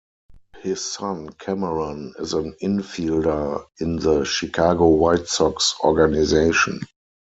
[0.63, 6.79] His son Cameron is an infielder in the Chicago White Sox organization.